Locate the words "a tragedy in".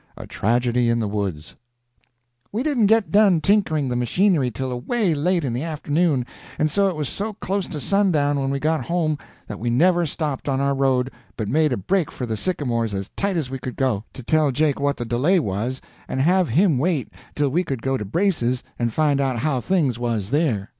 0.17-0.97